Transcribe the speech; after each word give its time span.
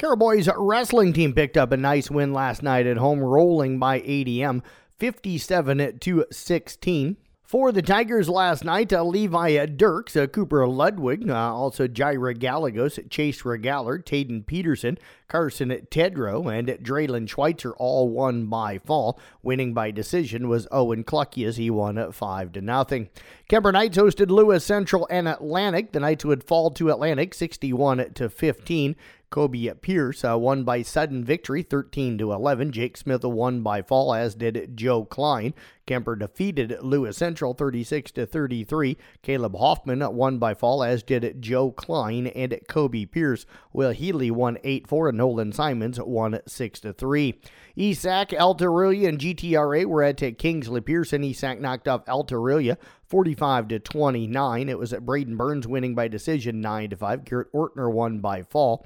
Carroll 0.00 0.16
Boys 0.16 0.48
wrestling 0.56 1.12
team 1.12 1.34
picked 1.34 1.58
up 1.58 1.72
a 1.72 1.76
nice 1.76 2.10
win 2.10 2.32
last 2.32 2.62
night 2.62 2.86
at 2.86 2.96
home, 2.96 3.20
rolling 3.20 3.78
by 3.78 4.00
ADM 4.00 4.62
57 4.98 5.98
to 5.98 6.24
16. 6.32 7.18
For 7.42 7.72
the 7.72 7.82
Tigers 7.82 8.28
last 8.28 8.64
night, 8.64 8.92
uh, 8.92 9.02
Levi 9.02 9.66
Dirks, 9.66 10.16
uh, 10.16 10.28
Cooper 10.28 10.66
Ludwig, 10.68 11.28
uh, 11.28 11.34
also 11.34 11.86
Jaira 11.88 12.38
Gallegos, 12.38 12.98
Chase 13.10 13.42
Regaller, 13.42 14.02
Taden 14.02 14.46
Peterson, 14.46 14.96
Carson 15.26 15.68
Tedrow, 15.90 16.46
and 16.56 16.68
Draylen 16.68 17.28
Schweitzer 17.28 17.72
all 17.72 18.08
won 18.08 18.46
by 18.46 18.78
fall. 18.78 19.18
Winning 19.42 19.74
by 19.74 19.90
decision 19.90 20.48
was 20.48 20.68
Owen 20.70 21.02
Clucky 21.02 21.44
as 21.44 21.56
he 21.56 21.70
won 21.70 21.98
at 21.98 22.14
5 22.14 22.52
to 22.52 22.60
nothing. 22.60 23.10
Kuemper 23.50 23.72
Knights 23.72 23.98
hosted 23.98 24.30
Lewis 24.30 24.64
Central 24.64 25.08
and 25.10 25.26
Atlantic. 25.28 25.90
The 25.90 26.00
Knights 26.00 26.24
would 26.24 26.44
fall 26.44 26.70
to 26.70 26.88
Atlantic 26.88 27.34
61 27.34 28.14
to 28.14 28.30
15. 28.30 28.94
Kobe 29.30 29.72
Pierce 29.74 30.24
uh, 30.24 30.36
won 30.36 30.64
by 30.64 30.82
sudden 30.82 31.24
victory, 31.24 31.62
13 31.62 32.18
to 32.18 32.32
11. 32.32 32.72
Jake 32.72 32.96
Smith 32.96 33.22
won 33.22 33.62
by 33.62 33.80
fall, 33.80 34.12
as 34.12 34.34
did 34.34 34.76
Joe 34.76 35.04
Klein. 35.04 35.54
Kuemper 35.86 36.18
defeated 36.18 36.76
Lewis 36.82 37.16
Central 37.16 37.54
36 37.54 38.10
to 38.12 38.26
33. 38.26 38.96
Caleb 39.22 39.54
Hoffman 39.56 40.00
won 40.14 40.38
by 40.38 40.54
fall, 40.54 40.82
as 40.82 41.04
did 41.04 41.40
Joe 41.40 41.70
Klein 41.70 42.26
and 42.26 42.58
Kobe 42.68 43.04
Pierce. 43.04 43.46
Will 43.72 43.92
Healy 43.92 44.32
won 44.32 44.58
8 44.64 44.88
4, 44.88 45.10
and 45.10 45.18
Nolan 45.18 45.52
Simons 45.52 46.00
won 46.00 46.40
6 46.44 46.80
to 46.80 46.92
3. 46.92 47.40
ESAC, 47.78 48.36
Alta 48.38 48.64
Aurelia, 48.64 49.08
and 49.08 49.18
GTRA 49.20 49.84
were 49.84 50.02
at 50.02 50.38
Kingsley 50.38 50.80
Pierson. 50.80 51.22
ESAC 51.22 51.60
knocked 51.60 51.86
off 51.86 52.08
Alta 52.08 52.34
Aurelia 52.34 52.78
45 53.06 53.68
to 53.68 53.78
29. 53.78 54.68
It 54.68 54.78
was 54.78 54.92
at 54.92 55.06
Braden 55.06 55.36
Burns 55.36 55.68
winning 55.68 55.94
by 55.94 56.08
decision 56.08 56.60
9 56.60 56.90
to 56.90 56.96
5. 56.96 57.24
Garrett 57.24 57.52
Ortner 57.52 57.92
won 57.92 58.18
by 58.18 58.42
fall. 58.42 58.84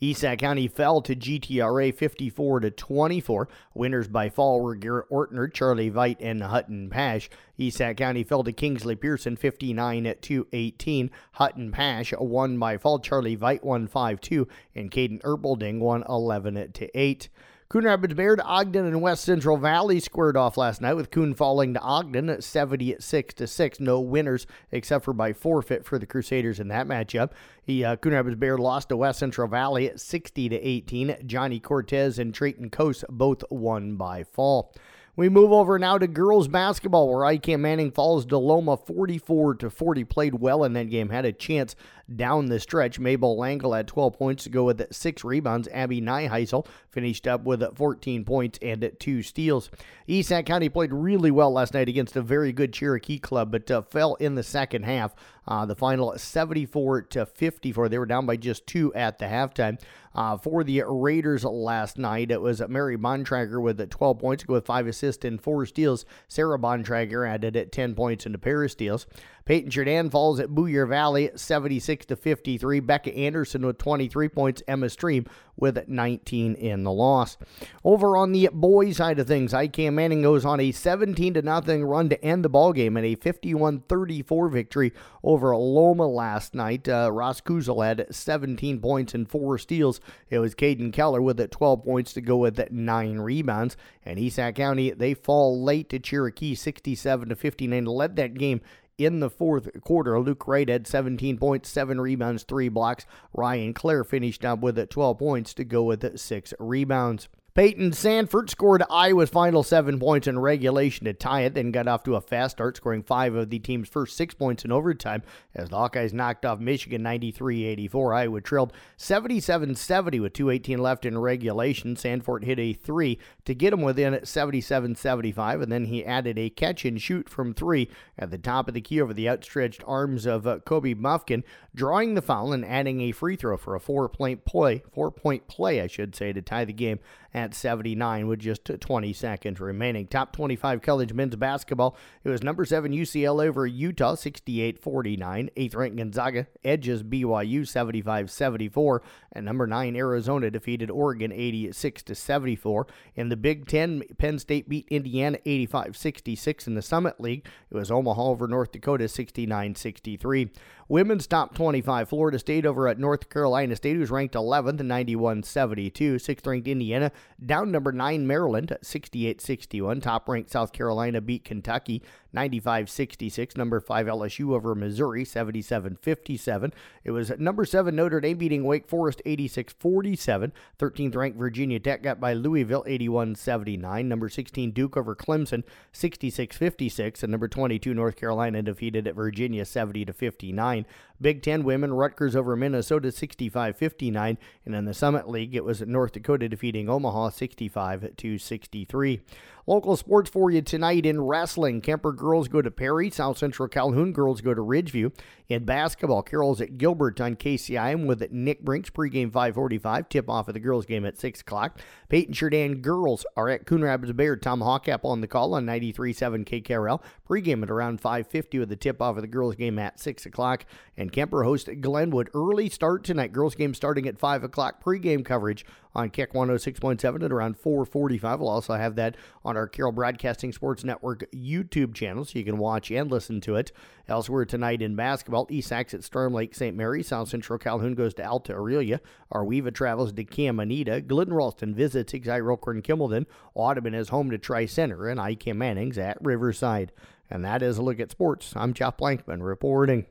East 0.00 0.20
Sac 0.20 0.38
County 0.38 0.68
fell 0.68 1.02
to 1.02 1.16
GTRA 1.16 1.92
54 1.94 2.60
to 2.60 2.70
24. 2.70 3.48
Winners 3.74 4.06
by 4.06 4.28
fall 4.28 4.60
were 4.60 4.76
Garrett 4.76 5.10
Ortner, 5.10 5.52
Charlie 5.52 5.90
Veit, 5.90 6.16
and 6.20 6.42
Hutton 6.42 6.88
Pash. 6.88 7.28
East 7.56 7.78
Sac 7.78 7.96
County 7.96 8.22
fell 8.22 8.44
to 8.44 8.52
Kingsley 8.52 8.94
Pierson 8.94 9.34
59 9.36 10.14
to 10.20 10.46
18. 10.52 11.10
Hutton 11.32 11.72
Pash 11.72 12.12
won 12.16 12.58
by 12.58 12.78
fall. 12.78 13.00
Charlie 13.00 13.36
Veit 13.36 13.64
won 13.64 13.88
5 13.88 14.20
2, 14.20 14.48
and 14.76 14.90
Caden 14.90 15.20
Erpelding 15.22 15.80
won 15.80 16.04
11 16.08 16.72
to 16.72 16.98
8. 16.98 17.28
Coon 17.70 17.84
Rapids 17.84 18.14
Bayard, 18.14 18.40
Ogden, 18.42 18.86
and 18.86 19.02
West 19.02 19.24
Central 19.24 19.58
Valley 19.58 20.00
squared 20.00 20.38
off 20.38 20.56
last 20.56 20.80
night 20.80 20.94
with 20.94 21.10
Coon 21.10 21.34
falling 21.34 21.74
to 21.74 21.80
Ogden 21.80 22.30
at 22.30 22.42
76 22.42 23.34
to 23.34 23.46
6. 23.46 23.78
No 23.80 24.00
winners 24.00 24.46
except 24.72 25.04
for 25.04 25.12
by 25.12 25.34
forfeit 25.34 25.84
for 25.84 25.98
the 25.98 26.06
Crusaders 26.06 26.60
in 26.60 26.68
that 26.68 26.86
matchup. 26.88 27.32
The 27.66 27.84
uh, 27.84 27.96
Coon 27.96 28.14
Rapids 28.14 28.36
Bayard 28.36 28.58
lost 28.58 28.88
to 28.88 28.96
West 28.96 29.18
Central 29.18 29.48
Valley 29.48 29.86
at 29.86 30.00
60 30.00 30.48
to 30.48 30.56
18. 30.56 31.16
Johnny 31.26 31.60
Cortez 31.60 32.18
and 32.18 32.32
Trayton 32.32 32.70
Coast 32.70 33.04
both 33.10 33.44
won 33.50 33.96
by 33.96 34.24
fall. 34.24 34.72
We 35.18 35.28
move 35.28 35.52
over 35.52 35.80
now 35.80 35.98
to 35.98 36.06
girls 36.06 36.46
basketball, 36.46 37.08
where 37.08 37.26
IKM-Manning 37.34 37.90
falls 37.90 38.24
to 38.26 38.38
Loma 38.38 38.76
44 38.76 39.56
to 39.56 39.68
40. 39.68 40.04
Played 40.04 40.36
well 40.36 40.62
in 40.62 40.74
that 40.74 40.90
game, 40.90 41.08
had 41.08 41.24
a 41.24 41.32
chance 41.32 41.74
down 42.14 42.46
the 42.46 42.60
stretch. 42.60 42.98
Mabel 42.98 43.36
Langle 43.36 43.74
had 43.74 43.86
12 43.86 44.18
points 44.18 44.44
to 44.44 44.50
go 44.50 44.64
with 44.64 44.86
six 44.92 45.24
rebounds. 45.24 45.68
Abby 45.72 46.00
Nyheisel 46.00 46.66
finished 46.90 47.26
up 47.26 47.44
with 47.44 47.62
14 47.76 48.24
points 48.24 48.58
and 48.62 48.90
two 48.98 49.22
steals. 49.22 49.70
East 50.06 50.30
Sac 50.30 50.46
County 50.46 50.68
played 50.68 50.92
really 50.92 51.30
well 51.30 51.52
last 51.52 51.74
night 51.74 51.88
against 51.88 52.16
a 52.16 52.22
very 52.22 52.52
good 52.52 52.72
Cherokee 52.72 53.18
club, 53.18 53.50
but 53.50 53.70
uh, 53.70 53.82
fell 53.82 54.14
in 54.14 54.34
the 54.34 54.42
second 54.42 54.84
half. 54.84 55.14
Uh, 55.46 55.64
the 55.64 55.74
final 55.74 56.16
74 56.16 57.02
to 57.02 57.24
54. 57.24 57.88
They 57.88 57.98
were 57.98 58.04
down 58.04 58.26
by 58.26 58.36
just 58.36 58.66
two 58.66 58.92
at 58.94 59.18
the 59.18 59.24
halftime. 59.24 59.80
Uh, 60.14 60.36
for 60.36 60.62
the 60.64 60.82
Raiders 60.86 61.44
last 61.44 61.96
night, 61.96 62.30
it 62.30 62.40
was 62.40 62.60
Mary 62.68 62.98
Bontrager 62.98 63.62
with 63.62 63.88
12 63.88 64.18
points, 64.18 64.42
to 64.42 64.46
go 64.46 64.54
with 64.54 64.66
five 64.66 64.86
assists 64.86 65.24
and 65.24 65.40
four 65.40 65.64
steals. 65.64 66.04
Sarah 66.26 66.58
Bontrager 66.58 67.26
added 67.26 67.56
at 67.56 67.72
10 67.72 67.94
points 67.94 68.26
and 68.26 68.34
a 68.34 68.38
pair 68.38 68.62
of 68.62 68.70
steals. 68.70 69.06
Paton-Churdan 69.46 70.10
falls 70.10 70.40
at 70.40 70.50
Boyer 70.50 70.84
Valley 70.84 71.30
76 71.34 71.97
to 72.06 72.16
53. 72.16 72.80
Becca 72.80 73.14
Anderson 73.14 73.64
with 73.66 73.78
23 73.78 74.28
points. 74.28 74.62
Emma 74.66 74.88
Stream 74.88 75.26
with 75.56 75.88
19 75.88 76.54
in 76.54 76.84
the 76.84 76.92
loss. 76.92 77.36
Over 77.84 78.16
on 78.16 78.32
the 78.32 78.48
boys 78.52 78.98
side 78.98 79.18
of 79.18 79.26
things, 79.26 79.52
IKM-Manning 79.52 80.22
goes 80.22 80.44
on 80.44 80.60
a 80.60 80.72
17 80.72 81.34
to 81.34 81.42
nothing 81.42 81.84
run 81.84 82.08
to 82.08 82.24
end 82.24 82.44
the 82.44 82.48
ball 82.48 82.72
game 82.72 82.96
and 82.96 83.04
a 83.04 83.16
51-34 83.16 84.52
victory 84.52 84.92
over 85.24 85.54
Loma 85.56 86.06
last 86.06 86.54
night. 86.54 86.88
Uh, 86.88 87.10
Ross 87.12 87.40
Kuzel 87.40 87.84
had 87.84 88.06
17 88.14 88.80
points 88.80 89.14
and 89.14 89.28
four 89.28 89.58
steals. 89.58 90.00
It 90.30 90.38
was 90.38 90.54
Caden 90.54 90.92
Keller 90.92 91.20
with 91.20 91.50
12 91.50 91.84
points 91.84 92.12
to 92.12 92.20
go 92.20 92.36
with 92.36 92.70
nine 92.70 93.18
rebounds. 93.18 93.76
And 94.04 94.18
East 94.18 94.36
Sac 94.36 94.54
County 94.54 94.90
they 94.92 95.14
fall 95.14 95.62
late 95.62 95.88
to 95.90 95.98
Cherokee 95.98 96.54
67 96.54 97.28
to 97.28 97.36
59 97.36 97.84
to 97.84 97.90
let 97.90 98.16
that 98.16 98.34
game 98.34 98.60
in 98.98 99.20
the 99.20 99.30
fourth 99.30 99.80
quarter. 99.80 100.18
Luke 100.20 100.46
Wright 100.46 100.68
had 100.68 100.86
17 100.86 101.38
points, 101.38 101.70
7 101.70 102.00
rebounds, 102.00 102.42
3 102.42 102.68
blocks. 102.68 103.06
Ryan 103.32 103.72
Clare 103.72 104.04
finished 104.04 104.44
up 104.44 104.58
with 104.58 104.88
12 104.88 105.18
points 105.18 105.54
to 105.54 105.64
go 105.64 105.84
with 105.84 106.18
6 106.18 106.54
rebounds. 106.58 107.28
Payton 107.58 107.90
Sandfort 107.90 108.50
scored 108.50 108.84
Iowa's 108.88 109.30
final 109.30 109.64
seven 109.64 109.98
points 109.98 110.28
in 110.28 110.38
regulation 110.38 111.06
to 111.06 111.12
tie 111.12 111.40
it, 111.40 111.54
then 111.54 111.72
got 111.72 111.88
off 111.88 112.04
to 112.04 112.14
a 112.14 112.20
fast 112.20 112.56
start, 112.56 112.76
scoring 112.76 113.02
five 113.02 113.34
of 113.34 113.50
the 113.50 113.58
team's 113.58 113.88
first 113.88 114.16
six 114.16 114.32
points 114.32 114.64
in 114.64 114.70
overtime 114.70 115.24
as 115.56 115.68
the 115.68 115.74
Hawkeyes 115.74 116.12
knocked 116.12 116.44
off 116.44 116.60
Michigan 116.60 117.02
93 117.02 117.64
84. 117.64 118.14
Iowa 118.14 118.40
trailed 118.40 118.72
77 118.96 119.74
70 119.74 120.20
with 120.20 120.34
2.18 120.34 120.78
left 120.78 121.04
in 121.04 121.18
regulation. 121.18 121.96
Sandfort 121.96 122.44
hit 122.44 122.60
a 122.60 122.74
three 122.74 123.18
to 123.44 123.56
get 123.56 123.72
him 123.72 123.82
within 123.82 124.24
77 124.24 124.94
75, 124.94 125.60
and 125.60 125.72
then 125.72 125.86
he 125.86 126.04
added 126.04 126.38
a 126.38 126.50
catch 126.50 126.84
and 126.84 127.02
shoot 127.02 127.28
from 127.28 127.54
three 127.54 127.90
at 128.16 128.30
the 128.30 128.38
top 128.38 128.68
of 128.68 128.74
the 128.74 128.80
key 128.80 129.00
over 129.00 129.12
the 129.12 129.28
outstretched 129.28 129.82
arms 129.84 130.26
of 130.26 130.46
uh, 130.46 130.60
Kobe 130.60 130.94
Bufkin, 130.94 131.42
drawing 131.74 132.14
the 132.14 132.22
foul 132.22 132.52
and 132.52 132.64
adding 132.64 133.00
a 133.00 133.10
free 133.10 133.34
throw 133.34 133.56
for 133.56 133.74
a 133.74 133.80
four 133.80 134.08
point 134.08 134.44
play, 134.44 134.84
four 134.92 135.10
point 135.10 135.48
play, 135.48 135.80
I 135.80 135.88
should 135.88 136.14
say, 136.14 136.32
to 136.32 136.40
tie 136.40 136.64
the 136.64 136.72
game 136.72 137.00
at 137.34 137.47
79 137.54 138.26
with 138.26 138.40
just 138.40 138.64
20 138.64 139.12
seconds 139.12 139.60
remaining. 139.60 140.06
Top 140.06 140.32
25 140.32 140.82
college 140.82 141.12
men's 141.12 141.36
basketball. 141.36 141.96
It 142.24 142.28
was 142.28 142.42
number 142.42 142.64
7 142.64 142.92
UCLA 142.92 143.48
over 143.48 143.66
Utah 143.66 144.14
68 144.14 144.78
49. 144.78 145.50
8th 145.56 145.76
ranked 145.76 145.96
Gonzaga 145.96 146.46
edges 146.64 147.02
BYU 147.02 147.66
75 147.66 148.30
74. 148.30 149.02
And 149.32 149.46
number 149.46 149.66
9 149.66 149.96
Arizona 149.96 150.50
defeated 150.50 150.90
Oregon 150.90 151.32
86 151.32 152.04
74. 152.12 152.86
In 153.14 153.28
the 153.28 153.36
Big 153.36 153.66
Ten, 153.66 154.02
Penn 154.18 154.38
State 154.38 154.68
beat 154.68 154.88
Indiana 154.88 155.38
85 155.44 155.96
66. 155.96 156.66
In 156.66 156.74
the 156.74 156.82
Summit 156.82 157.20
League, 157.20 157.46
it 157.70 157.74
was 157.74 157.90
Omaha 157.90 158.22
over 158.22 158.48
North 158.48 158.72
Dakota 158.72 159.08
69 159.08 159.74
63. 159.74 160.50
Women's 160.88 161.26
top 161.26 161.54
25. 161.54 162.08
Florida 162.08 162.38
State 162.38 162.64
over 162.64 162.88
at 162.88 162.98
North 162.98 163.28
Carolina 163.28 163.76
State, 163.76 163.96
who's 163.96 164.10
ranked 164.10 164.34
11th, 164.34 164.80
91 164.80 165.42
72. 165.42 166.18
Sixth 166.18 166.46
ranked 166.46 166.66
Indiana 166.66 167.12
down 167.44 167.70
number 167.70 167.92
9 167.92 168.26
Maryland, 168.26 168.76
68 168.82 169.40
61. 169.40 170.00
Top 170.00 170.28
ranked 170.28 170.50
South 170.50 170.72
Carolina 170.72 171.20
beat 171.20 171.44
Kentucky 171.44 172.02
95 172.32 172.90
66. 172.90 173.56
Number 173.56 173.80
5 173.80 174.06
LSU 174.06 174.54
over 174.54 174.74
Missouri, 174.74 175.24
77 175.24 175.96
57. 175.96 176.72
It 177.04 177.10
was 177.10 177.32
number 177.38 177.64
7 177.64 177.94
Notre 177.94 178.20
Dame 178.20 178.38
beating 178.38 178.64
Wake 178.64 178.86
Forest 178.86 179.22
86 179.24 179.72
47. 179.78 180.52
13th 180.78 181.16
ranked 181.16 181.38
Virginia 181.38 181.80
Tech 181.80 182.02
got 182.02 182.20
by 182.20 182.34
Louisville 182.34 182.84
81 182.86 183.34
79. 183.34 184.08
Number 184.08 184.28
16 184.28 184.70
Duke 184.72 184.96
over 184.96 185.14
Clemson 185.14 185.64
66 185.92 186.56
56. 186.56 187.22
And 187.22 187.30
number 187.30 187.48
22 187.48 187.94
North 187.94 188.16
Carolina 188.16 188.62
defeated 188.62 189.06
at 189.06 189.14
Virginia 189.14 189.64
70 189.64 190.06
59. 190.06 190.86
Big 191.20 191.42
Ten 191.42 191.64
women, 191.64 191.92
Rutgers 191.92 192.36
over 192.36 192.54
Minnesota 192.54 193.10
65 193.10 193.76
59. 193.76 194.38
And 194.64 194.74
in 194.74 194.84
the 194.84 194.94
Summit 194.94 195.28
League, 195.28 195.54
it 195.54 195.64
was 195.64 195.80
North 195.80 196.12
Dakota 196.12 196.48
defeating 196.48 196.88
Omaha 196.88 197.30
65 197.30 198.10
63. 198.38 199.20
Local 199.68 199.98
sports 199.98 200.30
for 200.30 200.50
you 200.50 200.62
tonight 200.62 201.04
in 201.04 201.20
wrestling. 201.20 201.82
Kuemper 201.82 202.16
girls 202.16 202.48
go 202.48 202.62
to 202.62 202.70
Perry. 202.70 203.10
South 203.10 203.36
Central 203.36 203.68
Calhoun 203.68 204.14
girls 204.14 204.40
go 204.40 204.54
to 204.54 204.62
Ridgeview. 204.62 205.12
In 205.50 205.66
basketball, 205.66 206.22
Carroll's 206.22 206.62
at 206.62 206.78
Gilbert 206.78 207.20
on 207.20 207.36
KCIM 207.36 208.06
with 208.06 208.32
Nick 208.32 208.62
Brinks. 208.62 208.88
Pregame 208.88 209.30
545. 209.30 210.08
Tip 210.08 210.30
off 210.30 210.48
of 210.48 210.54
the 210.54 210.60
girls 210.60 210.86
game 210.86 211.04
at 211.04 211.18
6 211.18 211.42
o'clock. 211.42 211.80
Paton-Churdan 212.08 212.80
girls 212.80 213.26
are 213.36 213.50
at 213.50 213.66
Coon 213.66 213.84
Rapids 213.84 214.12
Bayard. 214.12 214.40
Tom 214.40 214.60
Hawkap 214.60 215.04
on 215.04 215.20
the 215.20 215.26
call 215.26 215.52
on 215.52 215.66
93.7 215.66 216.46
KKRL. 216.46 217.02
Pregame 217.28 217.62
at 217.62 217.70
around 217.70 218.00
550 218.00 218.58
with 218.60 218.70
the 218.70 218.76
tip 218.76 219.02
off 219.02 219.16
of 219.16 219.22
the 219.22 219.28
girls 219.28 219.54
game 219.54 219.78
at 219.78 220.00
6 220.00 220.24
o'clock. 220.24 220.64
And 220.96 221.12
Kuemper 221.12 221.44
host 221.44 221.68
Glenwood. 221.82 222.30
Early 222.32 222.70
start 222.70 223.04
tonight. 223.04 223.34
Girls 223.34 223.54
game 223.54 223.74
starting 223.74 224.08
at 224.08 224.18
5 224.18 224.44
o'clock. 224.44 224.82
Pregame 224.82 225.26
coverage 225.26 225.66
on 225.94 226.10
Kick 226.10 226.32
106.7 226.32 227.22
at 227.22 227.32
around 227.32 227.58
445. 227.58 228.40
We'll 228.40 228.48
also 228.48 228.74
have 228.74 228.96
that 228.96 229.16
on 229.44 229.57
our 229.58 229.68
Carroll 229.68 229.92
Broadcasting 229.92 230.52
Sports 230.52 230.84
Network 230.84 231.30
YouTube 231.32 231.92
channel 231.94 232.24
so 232.24 232.38
you 232.38 232.44
can 232.44 232.58
watch 232.58 232.90
and 232.90 233.10
listen 233.10 233.40
to 233.42 233.56
it. 233.56 233.72
Elsewhere 234.06 234.44
tonight 234.44 234.80
in 234.80 234.96
basketball, 234.96 235.46
East 235.50 235.68
Sac 235.68 235.92
at 235.92 236.04
Storm 236.04 236.32
Lake 236.32 236.54
St. 236.54 236.76
Mary, 236.76 237.02
South 237.02 237.28
Central 237.28 237.58
Calhoun 237.58 237.94
goes 237.94 238.14
to 238.14 238.26
Alta 238.26 238.54
Aurelia, 238.54 239.00
AR-WE-VA 239.32 239.72
travels 239.72 240.12
to 240.12 240.24
Caminita, 240.24 241.06
Glidden 241.06 241.34
Ralston 241.34 241.74
visits 241.74 242.12
Exide 242.12 242.42
Kimballton, 242.82 243.26
Audubon 243.54 243.94
is 243.94 244.08
home 244.08 244.30
to 244.30 244.38
Tri 244.38 244.66
Center, 244.66 245.08
and 245.08 245.20
IKM-Manning's 245.20 245.98
at 245.98 246.18
Riverside. 246.22 246.92
And 247.28 247.44
that 247.44 247.62
is 247.62 247.76
a 247.76 247.82
look 247.82 248.00
at 248.00 248.10
sports. 248.10 248.54
I'm 248.56 248.72
Jeff 248.72 248.96
Blankman 248.96 249.42
reporting. 249.42 250.06